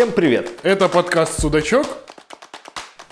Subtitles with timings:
[0.00, 0.52] Всем привет!
[0.62, 1.86] Это подкаст «Судачок».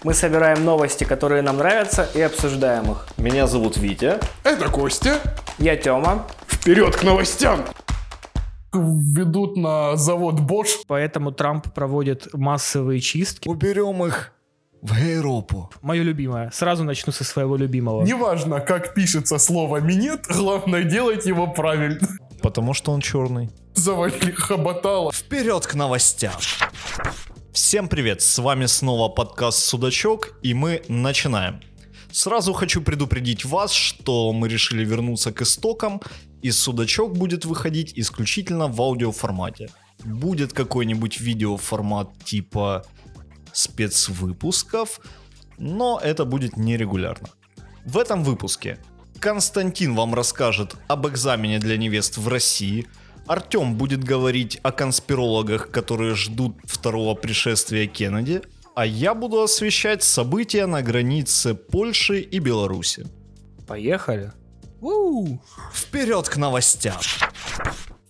[0.05, 3.07] Мы собираем новости, которые нам нравятся, и обсуждаем их.
[3.19, 4.19] Меня зовут Витя.
[4.43, 5.21] Это Костя.
[5.59, 6.27] Я Тёма.
[6.47, 7.67] Вперед к новостям!
[8.73, 10.79] Ведут на завод Bosch.
[10.87, 13.47] Поэтому Трамп проводит массовые чистки.
[13.47, 14.33] Уберем их
[14.81, 15.71] в Европу.
[15.83, 16.51] Мое любимое.
[16.55, 18.03] Сразу начну со своего любимого.
[18.03, 22.09] Неважно, как пишется слово «минет», главное делать его правильно.
[22.43, 23.51] Потому что он черный.
[23.75, 25.13] Завали хоботало.
[25.13, 26.35] Вперед к новостям.
[27.53, 31.61] Всем привет, с вами снова подкаст Судачок, и мы начинаем.
[32.13, 36.01] Сразу хочу предупредить вас, что мы решили вернуться к истокам,
[36.41, 39.71] и Судачок будет выходить исключительно в аудиоформате.
[40.05, 42.85] Будет какой-нибудь видеоформат типа
[43.53, 45.01] спецвыпусков,
[45.59, 47.29] но это будет нерегулярно.
[47.85, 48.79] В этом выпуске
[49.21, 52.87] Константин вам расскажет об экзамене для невест в России,
[53.27, 58.43] Артем будет говорить о конспирологах, которые ждут второго пришествия Кеннеди,
[58.75, 63.07] а я буду освещать события на границе Польши и Беларуси.
[63.67, 64.33] Поехали.
[64.81, 65.41] У-у-у.
[65.75, 66.97] Вперед к новостям.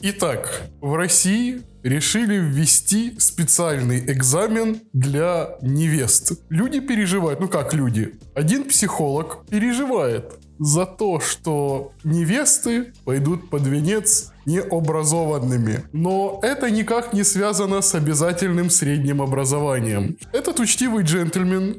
[0.00, 6.32] Итак, в России решили ввести специальный экзамен для невест.
[6.50, 8.14] Люди переживают, ну как люди?
[8.34, 15.84] Один психолог переживает за то, что невесты пойдут под венец необразованными.
[15.92, 20.16] Но это никак не связано с обязательным средним образованием.
[20.32, 21.78] Этот учтивый джентльмен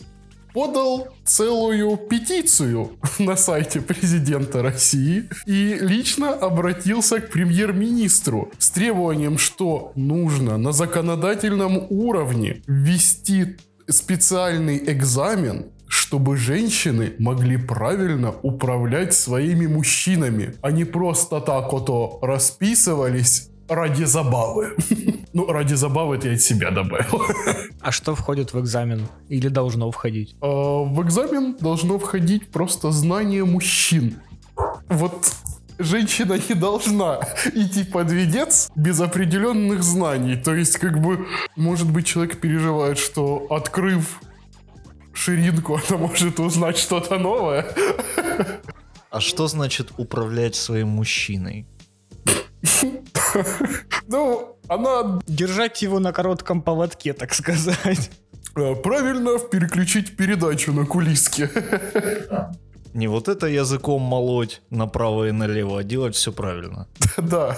[0.53, 9.91] подал целую петицию на сайте президента России и лично обратился к премьер-министру с требованием, что
[9.95, 20.71] нужно на законодательном уровне ввести специальный экзамен чтобы женщины могли правильно управлять своими мужчинами, а
[20.71, 24.75] не просто так вот расписывались ради забавы.
[25.31, 27.21] Ну, ради забавы это я от себя добавил.
[27.81, 29.07] А что входит в экзамен?
[29.29, 30.35] Или должно входить?
[30.41, 34.15] А, в экзамен должно входить просто знание мужчин.
[34.87, 35.31] Вот
[35.77, 37.19] женщина не должна
[37.53, 40.35] идти под ведец без определенных знаний.
[40.35, 44.19] То есть, как бы, может быть, человек переживает, что открыв
[45.19, 47.65] ширинку, она может узнать что-то новое.
[49.09, 51.65] А что значит управлять своим мужчиной?
[54.07, 55.19] Ну, она...
[55.27, 58.11] Держать его на коротком поводке, так сказать.
[58.55, 61.49] Э, правильно переключить передачу на кулиске.
[62.93, 66.87] Не вот это языком молоть направо и налево, а делать все правильно.
[67.17, 67.55] Да.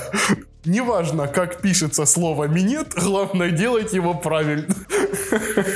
[0.65, 4.75] Неважно, как пишется слово «минет», главное делать его правильно.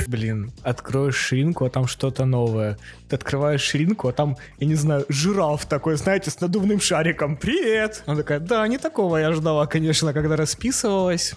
[0.06, 2.78] Блин, откроешь ширинку, а там что-то новое.
[3.08, 7.36] Ты открываешь ширинку, а там, я не знаю, жираф такой, знаете, с надувным шариком.
[7.36, 8.04] Привет!
[8.06, 11.34] Она такая, да, не такого я ждала, конечно, когда расписывалась.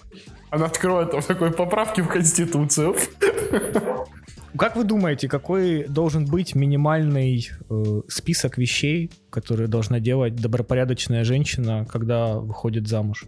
[0.50, 2.96] Она открывает там такой поправки в Конституцию.
[4.56, 11.86] Как вы думаете, какой должен быть минимальный э, список вещей, которые должна делать добропорядочная женщина,
[11.88, 13.26] когда выходит замуж?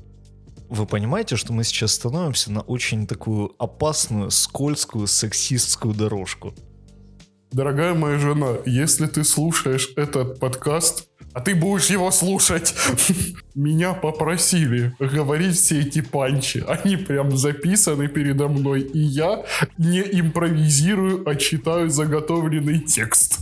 [0.73, 6.55] Вы понимаете, что мы сейчас становимся на очень такую опасную, скользкую, сексистскую дорожку?
[7.51, 12.75] Дорогая моя жена, если ты слушаешь этот подкаст, а ты будешь его слушать.
[13.55, 16.65] Меня попросили говорить все эти панчи.
[16.67, 18.81] Они прям записаны передо мной.
[18.81, 19.45] И я
[19.77, 23.41] не импровизирую, а читаю заготовленный текст.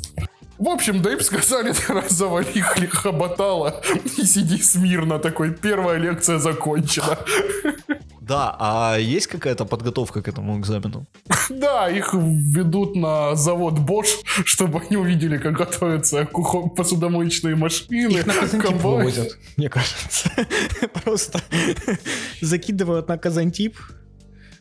[0.60, 1.72] В общем, да им сказали,
[2.10, 2.60] завали
[2.90, 3.82] хоботала
[4.18, 5.54] и сиди смирно такой.
[5.54, 7.18] Первая лекция закончена.
[8.20, 11.06] Да, а есть какая-то подготовка к этому экзамену?
[11.50, 16.28] Да, их ведут на завод Bosch, чтобы они увидели, как готовятся
[16.76, 18.18] посудомоечные машины.
[18.18, 20.30] Их на Казантип вывозят, мне кажется.
[21.02, 21.40] Просто
[22.40, 23.78] закидывают на Казантип.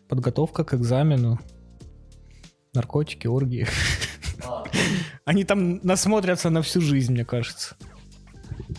[0.08, 1.40] Подготовка к экзамену.
[2.74, 3.68] Наркотики, оргии.
[5.26, 7.76] Они там насмотрятся на всю жизнь, мне кажется.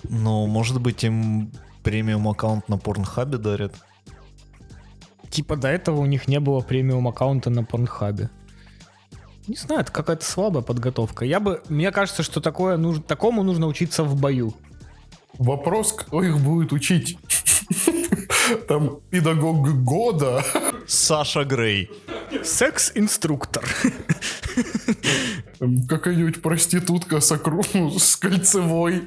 [0.05, 1.53] Ну, может быть, им
[1.83, 3.75] премиум аккаунт на Порнхабе дарят?
[5.31, 8.31] Типа до этого у них не было премиум аккаунта на Порнхабе.
[9.47, 11.25] Не знаю, это какая-то слабая подготовка.
[11.25, 14.55] Я бы, мне кажется, что такое нужно, такому нужно учиться в бою.
[15.39, 17.19] Вопрос, кто их будет учить?
[18.69, 20.45] Там педагог года.
[20.87, 21.91] Саша Грей.
[22.45, 23.65] Секс-инструктор.
[25.89, 27.63] Какая-нибудь проститутка с, окру...
[27.99, 29.03] с кольцевой.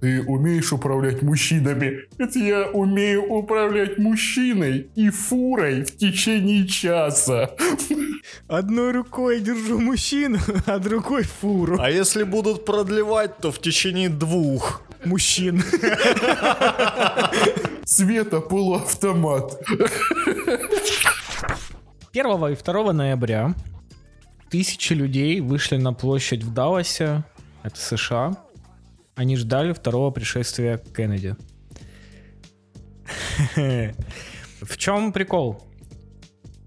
[0.00, 2.02] Ты умеешь управлять мужчинами?
[2.18, 7.54] Это я умею управлять мужчиной и фурой в течение часа.
[8.48, 11.78] Одной рукой держу мужчину, а другой фуру.
[11.80, 15.62] А если будут продлевать, то в течение двух мужчин.
[17.84, 19.60] Света полуавтомат.
[22.14, 23.56] 1 и 2 ноября
[24.48, 27.24] тысячи людей вышли на площадь в Далласе,
[27.64, 28.36] это США.
[29.16, 31.34] Они ждали второго пришествия Кеннеди.
[34.62, 35.66] В чем прикол?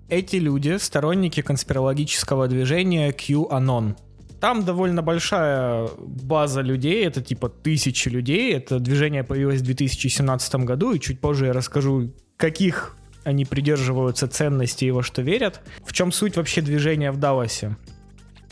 [0.10, 3.96] Эти люди сторонники конспирологического движения QAnon.
[4.42, 8.54] Там довольно большая база людей, это типа тысячи людей.
[8.54, 12.98] Это движение появилось в 2017 году, и чуть позже я расскажу, каких
[13.28, 15.60] они придерживаются ценностей и во что верят.
[15.84, 17.76] В чем суть вообще движения в Далласе?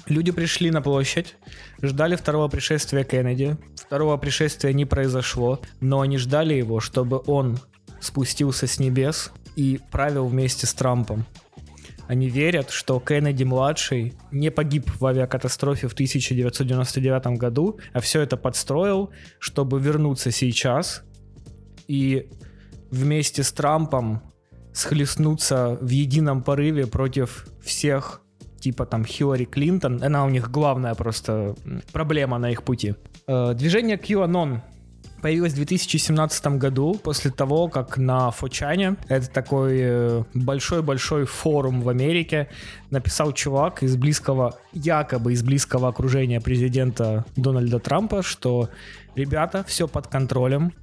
[0.05, 1.37] Люди пришли на площадь,
[1.81, 3.55] ждали второго пришествия Кеннеди.
[3.77, 7.57] Второго пришествия не произошло, но они ждали его, чтобы он
[8.01, 11.25] спустился с небес и правил вместе с Трампом.
[12.09, 19.11] Они верят, что Кеннеди-младший не погиб в авиакатастрофе в 1999 году, а все это подстроил,
[19.39, 21.03] чтобы вернуться сейчас
[21.87, 22.29] и
[22.91, 24.34] вместе с Трампом
[24.75, 28.21] схлестнуться в едином порыве против всех
[28.59, 30.03] типа там Хиллари Клинтон.
[30.03, 31.55] Она у них главная просто
[31.93, 32.95] проблема на их пути.
[33.27, 34.59] Э, движение QAnon
[35.21, 41.89] появилась в 2017 году, после того, как на Фочане, это такой э, большой-большой форум в
[41.89, 42.49] Америке,
[42.91, 48.69] написал чувак из близкого, якобы из близкого окружения президента Дональда Трампа, что
[49.15, 50.73] ребята, все под контролем,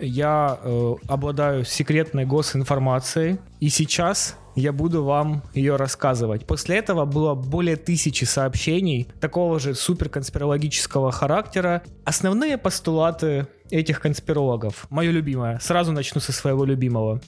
[0.00, 6.46] я э, обладаю секретной госинформацией, и сейчас я буду вам ее рассказывать.
[6.46, 11.82] После этого было более тысячи сообщений такого же суперконспирологического характера.
[12.04, 17.20] Основные постулаты этих конспирологов, мое любимое, сразу начну со своего любимого.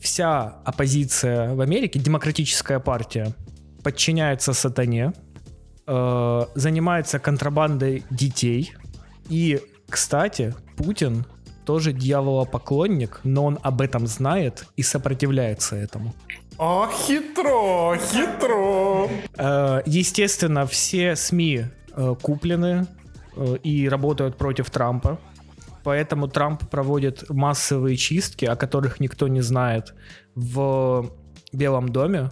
[0.00, 3.34] Вся оппозиция в Америке, демократическая партия,
[3.82, 5.12] подчиняется сатане,
[5.86, 8.72] э, занимается контрабандой детей.
[9.28, 11.26] И, кстати, Путин
[11.68, 16.14] тоже дьяволопоклонник, но он об этом знает и сопротивляется этому.
[16.58, 19.10] А, хитро, хитро.
[19.36, 22.86] Э, естественно, все СМИ э, куплены
[23.36, 25.20] э, и работают против Трампа.
[25.84, 29.94] Поэтому Трамп проводит массовые чистки, о которых никто не знает,
[30.34, 31.10] в
[31.52, 32.30] Белом доме.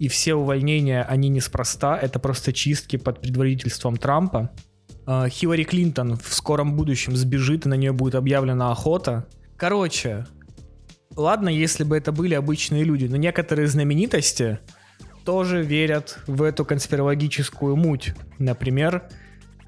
[0.00, 4.50] И все увольнения, они неспроста, это просто чистки под предводительством Трампа.
[5.30, 9.26] Хиллари Клинтон в скором будущем сбежит, и на нее будет объявлена охота.
[9.56, 10.26] Короче,
[11.16, 14.58] ладно, если бы это были обычные люди, но некоторые знаменитости
[15.24, 18.14] тоже верят в эту конспирологическую муть.
[18.38, 19.08] Например,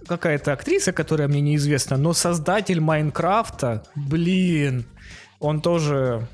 [0.07, 4.85] какая-то актриса, которая мне неизвестна, но создатель Майнкрафта, блин,
[5.39, 6.29] он тоже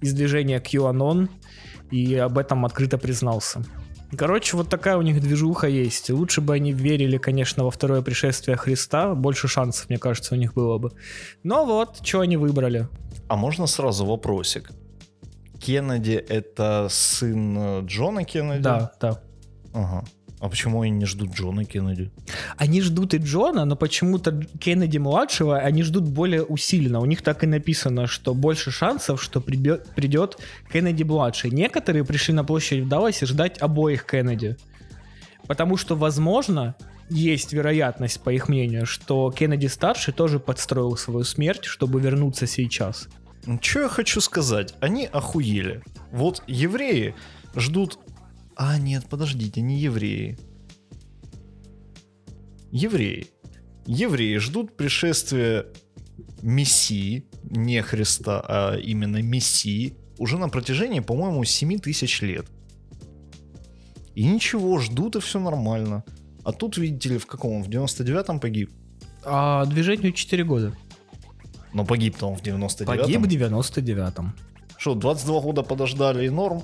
[0.00, 1.28] из движения QAnon
[1.90, 3.64] и об этом открыто признался.
[4.16, 6.10] Короче, вот такая у них движуха есть.
[6.10, 9.14] Лучше бы они верили, конечно, во второе пришествие Христа.
[9.14, 10.92] Больше шансов, мне кажется, у них было бы.
[11.42, 12.88] Но вот, что они выбрали.
[13.28, 14.70] А можно сразу вопросик?
[15.60, 18.62] Кеннеди это сын э, Джона Кеннеди?
[18.62, 19.22] Да, да.
[19.72, 20.04] Ага.
[20.38, 22.10] А почему они не ждут Джона Кеннеди?
[22.58, 27.00] Они ждут и Джона, но почему-то Кеннеди младшего они ждут более усиленно.
[27.00, 30.38] У них так и написано, что больше шансов, что придет, придет
[30.70, 31.50] Кеннеди младший.
[31.50, 34.56] Некоторые пришли на площадь в Далласе ждать обоих Кеннеди.
[35.46, 36.74] Потому что, возможно,
[37.08, 43.08] есть вероятность, по их мнению, что Кеннеди старший тоже подстроил свою смерть, чтобы вернуться сейчас.
[43.60, 44.74] Что я хочу сказать?
[44.80, 45.82] Они охуели.
[46.10, 47.14] Вот евреи
[47.54, 47.98] ждут...
[48.56, 50.38] А, нет, подождите, не евреи.
[52.72, 53.26] Евреи.
[53.86, 55.66] Евреи ждут пришествия
[56.42, 62.46] Мессии, не Христа, а именно Мессии, уже на протяжении, по-моему, 7 тысяч лет.
[64.14, 66.02] И ничего, ждут и все нормально.
[66.42, 67.62] А тут, видите ли, в каком?
[67.62, 68.70] В 99-м погиб.
[69.22, 70.72] А движению 4 года.
[71.74, 72.86] Но погиб-то он в 99-м.
[72.86, 74.34] Погиб в 99-м.
[74.78, 76.62] Что, 22 года подождали и норм?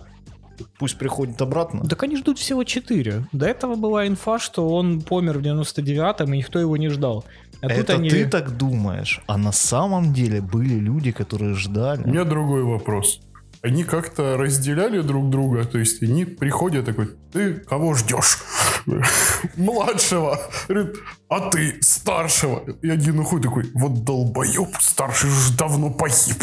[0.79, 1.85] Пусть приходит обратно.
[1.89, 3.29] Так они ждут всего 4.
[3.33, 7.25] До этого была инфа, что он помер в 99-м, и никто его не ждал.
[7.61, 8.11] А Это они...
[8.11, 12.03] ты так думаешь, а на самом деле были люди, которые ждали.
[12.03, 13.21] У меня другой вопрос
[13.63, 18.39] они как-то разделяли друг друга, то есть они приходят такой, ты кого ждешь?
[19.57, 20.39] Младшего.
[20.69, 20.97] Говорит,
[21.29, 22.65] а ты старшего.
[22.83, 26.43] И один уходит такой, вот долбоеб, старший уже давно погиб.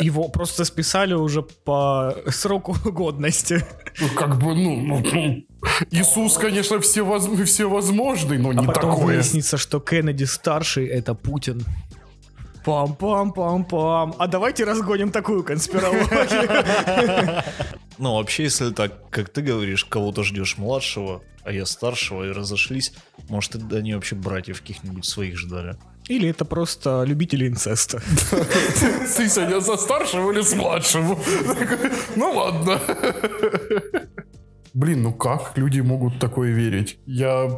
[0.00, 3.64] Его просто списали уже по сроку годности.
[4.00, 5.44] Ну, как бы, ну, ну, ну
[5.90, 9.06] Иисус, конечно, все, воз, все возможный, но а не потом такое.
[9.06, 11.64] выяснится, что Кеннеди старший это Путин.
[12.64, 14.14] Пам-пам-пам-пам.
[14.18, 17.42] А давайте разгоним такую конспирологию.
[17.98, 22.94] Ну, вообще, если так, как ты говоришь, кого-то ждешь младшего, а я старшего, и разошлись,
[23.28, 25.76] может, они вообще братьев каких-нибудь своих ждали.
[26.12, 28.02] Или это просто любители инцеста.
[29.16, 31.18] Ты сегодня за старшего или с младшего?
[32.16, 32.78] Ну ладно.
[34.74, 36.98] Блин, ну как люди могут такое верить?
[37.06, 37.48] Я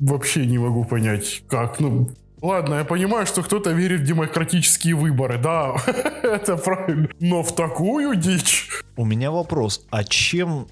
[0.00, 1.78] вообще не могу понять, как.
[1.78, 2.10] Ну,
[2.42, 5.76] ладно, я понимаю, что кто-то верит в демократические выборы, да,
[6.24, 7.08] это правильно.
[7.20, 8.70] Но в такую дичь...
[8.96, 10.66] У меня вопрос, а чем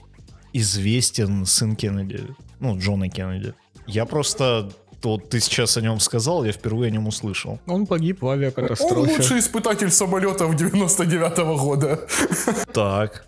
[0.52, 2.26] известен сын Кеннеди?
[2.59, 3.55] Ну, Джона Кеннеди.
[3.87, 4.73] Я просто
[5.04, 7.59] вот ты сейчас о нем сказал, я впервые о нем услышал.
[7.66, 8.94] Он погиб в Он авиакатастрофе.
[9.16, 12.00] лучший испытатель самолетов 99 года.
[12.73, 13.26] Так.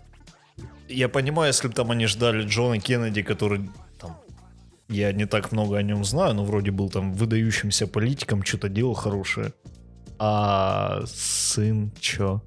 [0.87, 4.17] Я понимаю, если бы там они ждали Джона Кеннеди, который там,
[4.87, 8.93] я не так много о нем знаю, но вроде был там выдающимся политиком, что-то делал
[8.93, 9.51] хорошее.
[10.19, 12.41] А сын чё?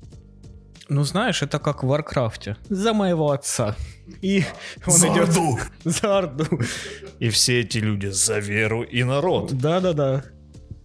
[0.88, 2.56] Ну, знаешь, это как в Варкрафте.
[2.70, 3.76] За моего отца.
[4.22, 4.44] И
[4.86, 5.58] он За идет Орду.
[5.84, 6.46] за Орду.
[7.18, 9.52] И все эти люди за веру и народ.
[9.52, 10.24] Да-да-да.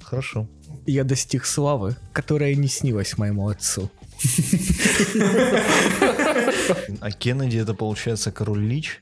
[0.02, 0.48] Хорошо.
[0.86, 3.90] Я достиг славы, которая не снилась моему отцу.
[7.02, 9.02] А Кеннеди это получается король Лич?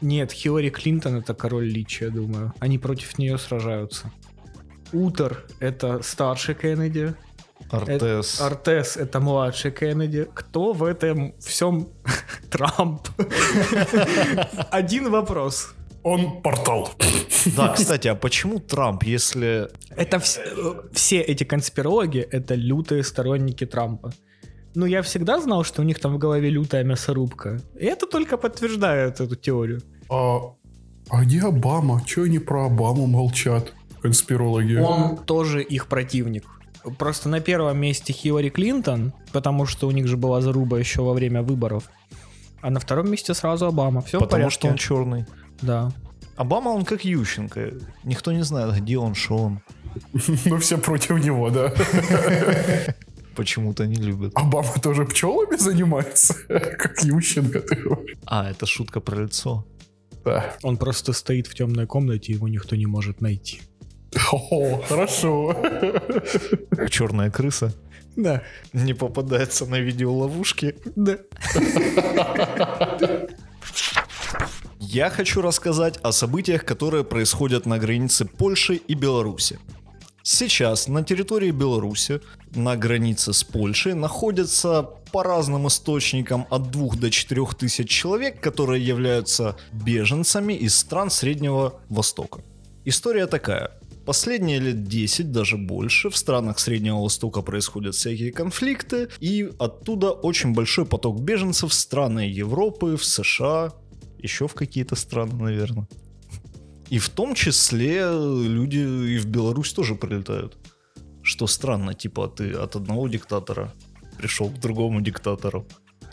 [0.00, 2.52] Нет, Хиллари Клинтон это король Лич, я думаю.
[2.58, 4.10] Они против нее сражаются.
[4.92, 7.14] Утер это старший Кеннеди.
[7.70, 8.40] Артес.
[8.40, 10.28] Э- Артес это младший Кеннеди.
[10.34, 11.88] Кто в этом всем
[12.50, 13.08] Трамп?
[14.70, 15.74] Один вопрос.
[16.02, 16.90] Он портал.
[17.56, 19.68] Да, кстати, а почему Трамп, если...
[19.96, 24.12] Это вс- все эти конспирологи это лютые сторонники Трампа.
[24.76, 27.60] Ну, я всегда знал, что у них там в голове лютая мясорубка.
[27.80, 29.80] И это только подтверждает эту теорию.
[30.08, 30.38] А,
[31.08, 32.02] а где Обама?
[32.06, 33.72] Че они про Обаму молчат?
[34.02, 34.76] Конспирологи.
[34.76, 36.44] Он тоже их противник.
[36.98, 41.14] Просто на первом месте Хиллари Клинтон, потому что у них же была заруба еще во
[41.14, 41.90] время выборов.
[42.60, 44.00] А на втором месте сразу Обама.
[44.02, 44.54] Все в Потому порядке.
[44.54, 45.26] что он черный.
[45.62, 45.92] Да.
[46.36, 47.72] Обама, он как Ющенко.
[48.04, 49.60] Никто не знает, где он, что он.
[50.44, 51.72] Ну все против него, да.
[53.36, 54.32] Почему-то не любят.
[54.34, 57.62] Обама тоже пчелами занимается, как Ющенко.
[58.26, 59.66] А, это шутка про лицо.
[60.24, 60.56] Да.
[60.62, 63.62] Он просто стоит в темной комнате, его никто не может найти.
[64.32, 65.54] О, хорошо.
[66.90, 67.72] Черная крыса
[68.16, 68.42] Да.
[68.72, 70.74] не попадается на видеоловушки.
[70.96, 71.18] Да.
[74.80, 79.58] Я хочу рассказать о событиях, которые происходят на границе Польши и Беларуси.
[80.22, 82.20] Сейчас на территории Беларуси,
[82.54, 84.82] на границе с Польшей, находятся
[85.12, 91.80] по разным источникам от 2 до 4 тысяч человек, которые являются беженцами из стран Среднего
[91.88, 92.40] Востока.
[92.84, 93.75] История такая.
[94.06, 100.54] Последние лет 10, даже больше, в странах Среднего Востока происходят всякие конфликты, и оттуда очень
[100.54, 103.72] большой поток беженцев в страны Европы, в США,
[104.18, 105.88] еще в какие-то страны, наверное.
[106.88, 110.56] И в том числе люди и в Беларусь тоже прилетают.
[111.22, 113.72] Что странно, типа ты от одного диктатора
[114.18, 115.66] пришел к другому диктатору.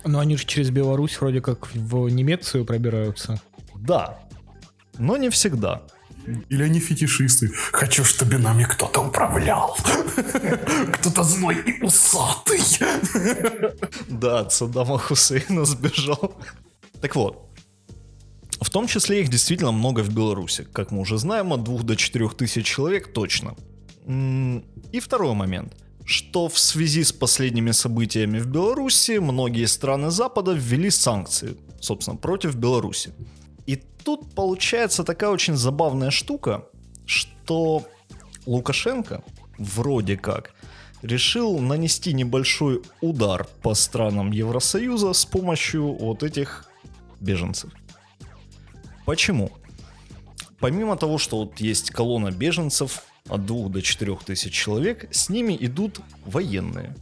[0.03, 3.39] Но они же через Беларусь вроде как в Немецию пробираются.
[3.75, 4.19] Да,
[4.97, 5.83] но не всегда.
[6.49, 7.49] Или они фетишисты.
[7.71, 9.77] Хочу, чтобы нами кто-то управлял.
[10.93, 12.61] Кто-то злой и усатый.
[14.09, 16.35] Да, от Саддама Хусейна сбежал.
[17.01, 17.49] Так вот,
[18.61, 20.67] в том числе их действительно много в Беларуси.
[20.71, 23.55] Как мы уже знаем, от 2 до 4 тысяч человек точно.
[24.07, 25.73] И второй момент.
[26.05, 32.55] Что в связи с последними событиями в Беларуси многие страны Запада ввели санкции, собственно, против
[32.55, 33.13] Беларуси.
[34.03, 36.65] Тут получается такая очень забавная штука,
[37.05, 37.88] что
[38.45, 39.24] Лукашенко
[39.57, 40.53] вроде как
[41.01, 46.65] решил нанести небольшой удар по странам Евросоюза с помощью вот этих
[47.19, 47.72] беженцев.
[49.05, 49.51] Почему?
[50.60, 55.57] Помимо того, что вот есть колонна беженцев от 2 до 4 тысяч человек, с ними
[55.60, 56.95] идут военные.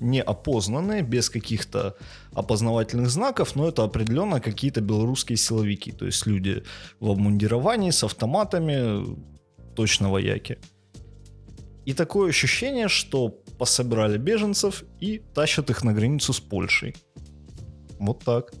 [0.00, 1.96] Неопознанные, без каких-то
[2.32, 5.92] опознавательных знаков, но это определенно какие-то белорусские силовики.
[5.92, 6.62] То есть люди
[7.00, 9.16] в обмундировании, с автоматами,
[9.74, 10.58] точно вояки.
[11.86, 16.96] И такое ощущение, что пособирали беженцев и тащат их на границу с Польшей.
[17.98, 18.52] Вот так.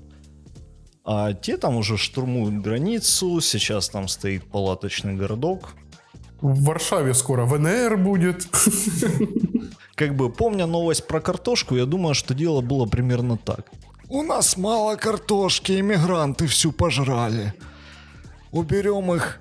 [1.04, 5.74] А те там уже штурмуют границу, сейчас там стоит палаточный городок.
[6.44, 8.46] В Варшаве скоро ВНР будет.
[9.94, 13.70] Как бы помня новость про картошку, я думаю, что дело было примерно так.
[14.10, 17.54] У нас мало картошки, иммигранты всю пожрали.
[18.52, 19.40] Уберем их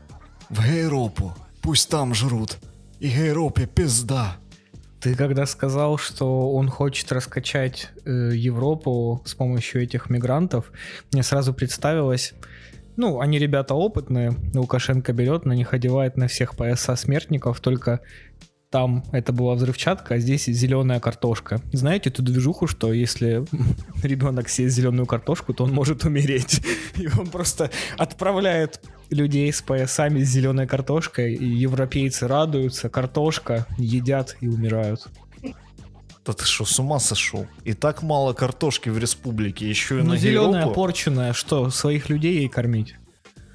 [0.49, 2.57] в Европу, пусть там жрут.
[3.01, 4.37] И Европе пизда.
[5.01, 10.71] Ты когда сказал, что он хочет раскачать э, Европу с помощью этих мигрантов,
[11.11, 12.33] мне сразу представилось,
[12.95, 14.33] Ну, они ребята опытные.
[14.53, 18.01] Лукашенко берет, на них одевает на всех пояса смертников, только
[18.73, 21.61] там это была взрывчатка, а здесь зеленая картошка.
[21.71, 23.45] Знаете эту движуху, что если
[24.03, 26.59] ребенок съест зеленую картошку, то он может умереть.
[26.97, 27.69] И он просто
[27.99, 28.81] отправляет
[29.11, 35.07] людей с поясами с зеленой картошкой, и европейцы радуются, картошка, едят и умирают.
[36.25, 37.45] Да ты что, с ума сошел?
[37.65, 40.75] И так мало картошки в республике, еще и Ну, на зеленая, Европу.
[40.75, 42.95] порченная, что, своих людей ей кормить?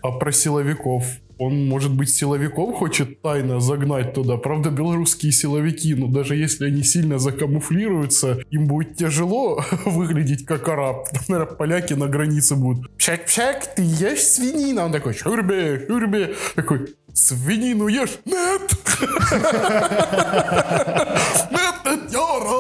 [0.03, 1.05] А про силовиков?
[1.41, 4.37] Он, может быть, силовиков хочет тайно загнать туда.
[4.39, 11.09] Правда, белорусские силовики, ну даже если они сильно закамуфлируются, им будет тяжело выглядеть как араб.
[11.11, 12.91] Там, наверное, поляки на границе будут.
[12.99, 14.85] Пшак-пшак, ты ешь свинина?
[14.87, 16.35] Он такой, шурбе, шурбе.
[16.57, 18.19] Такой, свинину ешь?
[18.25, 18.63] Нет!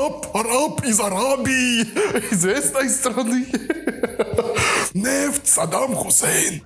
[0.09, 1.83] араб, араб из Арабии,
[2.33, 3.47] из этой страны.
[4.95, 6.63] Нефть, Саддам Хусейн.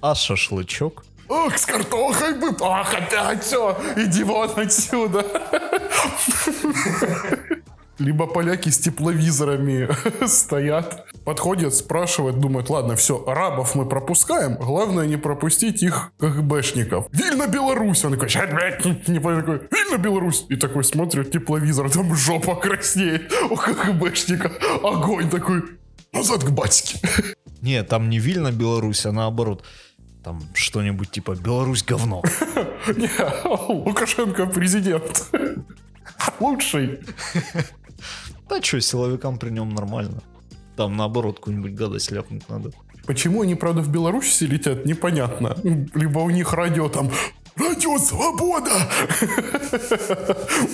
[0.00, 1.04] А шашлычок?
[1.28, 2.54] Ох, с картохой бы.
[2.60, 3.76] Ах, опять все.
[3.96, 5.24] Иди вон отсюда.
[7.98, 9.88] Либо поляки с тепловизорами
[10.26, 17.06] стоят, подходят, спрашивают, думают, ладно, все, арабов мы пропускаем, главное не пропустить их КГБшников.
[17.12, 18.04] Вильно Беларусь!
[18.04, 20.46] Он такой, «Ща, блядь, не, такой, Вильно Беларусь!
[20.48, 24.50] И такой смотрит тепловизор, там жопа краснеет у КГБшника.
[24.82, 25.62] Огонь такой,
[26.12, 26.98] назад к батьке.
[27.60, 29.64] Не, там не Вильно Беларусь, а наоборот.
[30.24, 32.22] Там что-нибудь типа Беларусь говно.
[32.96, 33.10] Не,
[33.68, 35.28] Лукашенко президент.
[36.40, 37.00] Лучший.
[38.48, 40.22] Да что, силовикам при нем нормально.
[40.76, 42.70] Там наоборот какую-нибудь гадость ляпнуть надо.
[43.06, 45.56] Почему они, правда, в Беларуси все летят, непонятно.
[45.62, 47.10] Либо у них радио там
[47.56, 48.88] «Радио Свобода!»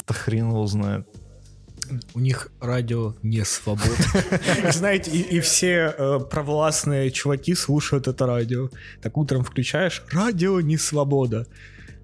[0.06, 1.06] Да хрен его знает.
[2.14, 3.97] У них радио не свобода.
[4.70, 8.68] Знаете, и, и все э, провластные чуваки слушают это радио.
[9.00, 11.47] Так утром включаешь «Радио не свобода».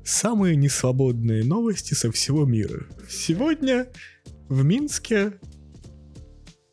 [0.03, 2.87] Самые несвободные новости со всего мира.
[3.09, 3.87] Сегодня
[4.49, 5.35] в Минске...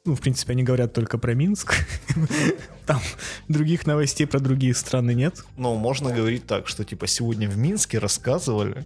[0.04, 1.76] Ну, в принципе, они говорят только про Минск.
[2.88, 3.00] Там
[3.48, 5.44] других новостей про другие страны нет.
[5.58, 8.86] Но можно говорить так, что типа сегодня в Минске рассказывали,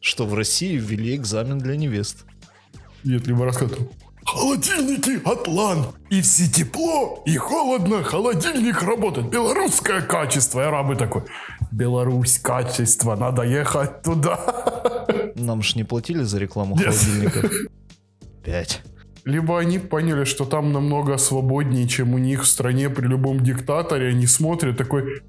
[0.00, 2.24] что в России ввели экзамен для невест.
[3.02, 3.90] Нет, либо рассказывал.
[4.26, 5.86] Холодильники Атлан.
[6.10, 9.28] И все тепло, и холодно, холодильник работает.
[9.30, 10.60] Белорусское качество.
[10.60, 11.22] И арабы такой,
[11.72, 15.06] Беларусь качество, надо ехать туда.
[15.36, 16.82] Нам ж не платили за рекламу Yes.
[17.04, 17.52] холодильников.
[18.44, 18.82] Пять.
[19.24, 24.10] Либо они поняли, что там намного свободнее, чем у них в стране при любом диктаторе.
[24.10, 25.22] Они смотрят такой...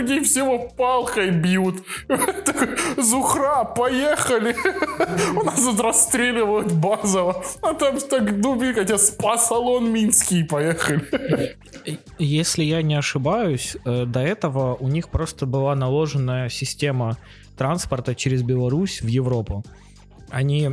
[0.00, 1.82] «Пф, Да там людей всего палкой бьют.
[2.96, 4.56] Зухра, поехали.
[5.40, 7.44] У нас тут расстреливают базово.
[7.62, 11.56] А там так дубли, хотя спа-салон Минский, поехали.
[12.18, 17.16] Если я не ошибаюсь, э, до этого у них просто была наложена система
[17.56, 19.64] транспорта через Беларусь в Европу.
[20.30, 20.70] Они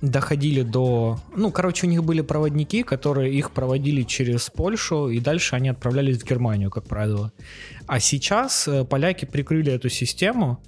[0.00, 1.18] доходили до...
[1.36, 6.18] Ну, короче, у них были проводники, которые их проводили через Польшу, и дальше они отправлялись
[6.18, 7.32] в Германию, как правило.
[7.86, 10.62] А сейчас э, поляки прикрыли эту систему,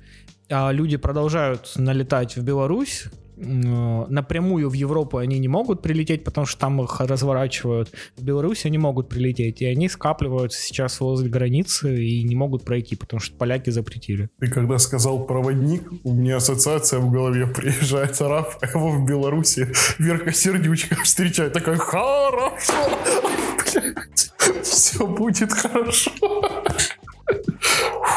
[0.50, 3.04] а люди продолжают налетать в Беларусь.
[3.40, 7.90] М, Напрямую в Европу они не могут прилететь, потому что там их разворачивают.
[8.16, 12.96] В Беларусь они могут прилететь, и они скапливаются сейчас возле границы и не могут пройти,
[12.96, 14.28] потому что поляки запретили.
[14.38, 19.68] Ты когда сказал проводник, у меня ассоциация в голове приезжает араб, а его в Беларуси
[19.98, 22.74] Верка Сердючка встречает, такая, хорошо,
[24.62, 26.10] все будет хорошо.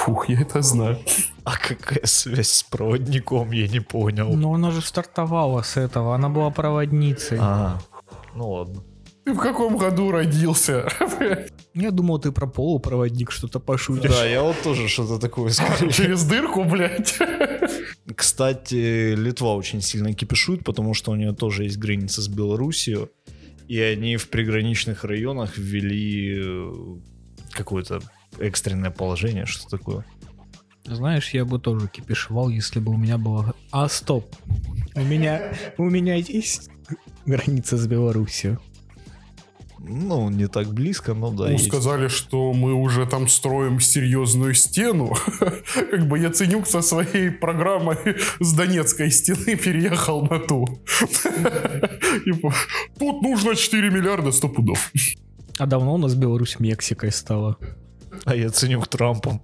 [0.04, 0.98] Фух, я это знаю.
[1.46, 4.34] А какая связь с проводником, я не понял.
[4.34, 7.38] Но она же стартовала с этого, она была проводницей.
[7.42, 7.80] А,
[8.34, 8.82] ну ладно.
[9.26, 10.88] Ты в каком году родился?
[11.74, 14.12] Я думал, ты про полупроводник что-то пошутишь.
[14.12, 15.92] Да, я вот тоже что-то такое скорее.
[15.92, 17.18] Через дырку, блядь.
[18.16, 23.08] Кстати, Литва очень сильно кипишует, потому что у нее тоже есть граница с Белоруссией.
[23.68, 26.74] И они в приграничных районах ввели э,
[27.54, 28.02] какое-то
[28.40, 30.06] экстренное положение, что такое.
[30.86, 33.54] Знаешь, я бы тоже кипишевал, если бы у меня было...
[33.72, 34.36] А, стоп.
[34.96, 36.70] У меня, у меня есть
[37.26, 38.60] граница с Беларусью.
[39.86, 41.68] Ну, не так близко, но да, Ну, есть.
[41.68, 45.14] сказали, что мы уже там строим серьезную стену.
[45.92, 47.98] Как бы Яценюк со своей программой
[48.40, 50.66] с Донецкой стены переехал на ту.
[52.26, 52.54] И по-
[52.98, 54.92] Тут нужно 4 миллиарда 100 пудов.
[55.58, 57.58] А давно у нас Беларусь Мексикой стала.
[58.26, 59.42] А я ценю Трампом.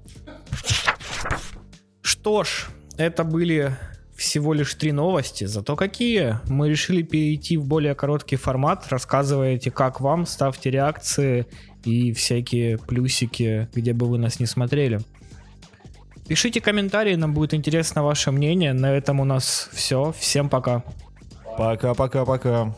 [2.01, 3.77] Что ж, это были
[4.15, 6.39] всего лишь три новости, зато какие.
[6.47, 8.87] Мы решили перейти в более короткий формат.
[8.89, 11.45] Рассказывайте, как вам, ставьте реакции
[11.85, 14.99] и всякие плюсики, где бы вы нас не смотрели.
[16.27, 18.73] Пишите комментарии, нам будет интересно ваше мнение.
[18.73, 20.13] На этом у нас все.
[20.17, 20.83] Всем пока.
[21.57, 22.75] Пока-пока-пока.